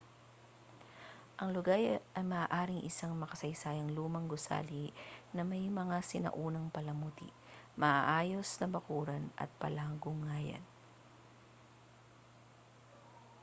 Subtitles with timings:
[1.41, 1.77] ang lugar
[2.17, 4.85] ay maaaring isang makasaysayang lumang gusali
[5.35, 7.29] na may mga sinaunang palamuti
[7.81, 10.63] maayos na bakuran at palanguyan